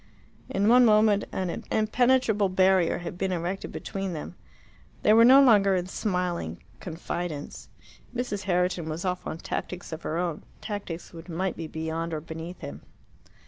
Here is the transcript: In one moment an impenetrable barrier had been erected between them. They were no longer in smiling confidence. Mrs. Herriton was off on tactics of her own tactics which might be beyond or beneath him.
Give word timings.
In 0.49 0.67
one 0.67 0.83
moment 0.83 1.25
an 1.31 1.61
impenetrable 1.69 2.49
barrier 2.49 2.97
had 2.97 3.19
been 3.19 3.31
erected 3.31 3.71
between 3.71 4.13
them. 4.13 4.33
They 5.03 5.13
were 5.13 5.23
no 5.23 5.43
longer 5.43 5.75
in 5.75 5.85
smiling 5.85 6.63
confidence. 6.79 7.69
Mrs. 8.15 8.45
Herriton 8.45 8.89
was 8.89 9.05
off 9.05 9.27
on 9.27 9.37
tactics 9.37 9.91
of 9.91 10.01
her 10.01 10.17
own 10.17 10.41
tactics 10.59 11.13
which 11.13 11.29
might 11.29 11.55
be 11.55 11.67
beyond 11.67 12.15
or 12.15 12.19
beneath 12.19 12.61
him. 12.61 12.81